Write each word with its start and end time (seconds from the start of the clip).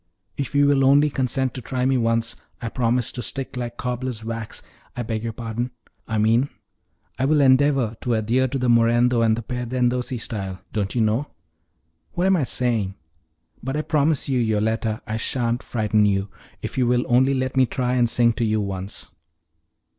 If 0.35 0.55
you 0.55 0.65
will 0.65 0.83
only 0.83 1.11
consent 1.11 1.53
to 1.53 1.61
try 1.61 1.85
me 1.85 1.95
once 1.95 2.35
I 2.59 2.69
promise 2.69 3.11
to 3.11 3.21
stick 3.21 3.55
like 3.55 3.77
cobbler's 3.77 4.23
wax 4.25 4.63
I 4.95 5.03
beg 5.03 5.21
your 5.23 5.31
pardon, 5.31 5.69
I 6.07 6.17
mean 6.17 6.49
I 7.19 7.25
will 7.25 7.39
endeavor 7.39 7.95
to 8.01 8.15
adhere 8.15 8.47
to 8.47 8.57
the 8.57 8.67
morendo 8.67 9.21
and 9.23 9.37
perdendosi 9.37 10.19
style 10.19 10.59
don't 10.73 10.95
you 10.95 11.01
know? 11.01 11.27
What 12.13 12.25
am 12.25 12.35
I 12.35 12.45
saying! 12.45 12.95
But 13.61 13.77
I 13.77 13.83
promise 13.83 14.27
you, 14.27 14.39
Yoletta, 14.39 15.03
I 15.05 15.17
shan't 15.17 15.61
frighten 15.61 16.07
you, 16.07 16.31
if 16.63 16.79
you 16.79 16.87
will 16.87 17.05
only 17.07 17.35
let 17.35 17.55
me 17.55 17.67
try 17.67 17.93
and 17.93 18.09
sing 18.09 18.33
to 18.33 18.43
you 18.43 18.59
once." 18.59 19.11